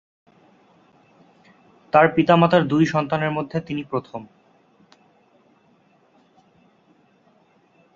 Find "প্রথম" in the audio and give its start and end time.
3.83-4.21